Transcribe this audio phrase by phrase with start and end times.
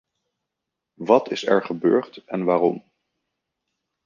[1.01, 2.83] Wat is er gebeurd en waarom?